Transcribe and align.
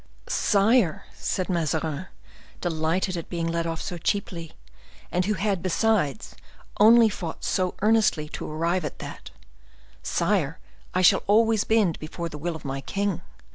"Sire," 0.25 1.05
said 1.13 1.47
Mazarin, 1.47 2.07
delighted 2.59 3.15
at 3.15 3.29
being 3.29 3.45
let 3.45 3.67
off 3.67 3.79
so 3.79 3.99
cheaply, 3.99 4.53
and 5.11 5.25
who 5.25 5.35
had, 5.35 5.61
besides, 5.61 6.33
only 6.79 7.07
fought 7.07 7.43
so 7.43 7.75
earnestly 7.83 8.27
to 8.29 8.49
arrive 8.51 8.83
at 8.83 8.97
that,—"sire, 8.97 10.57
I 10.95 11.03
shall 11.03 11.21
always 11.27 11.65
bend 11.65 11.99
before 11.99 12.29
the 12.29 12.39
will 12.39 12.55
of 12.55 12.65
my 12.65 12.81
king. 12.81 13.21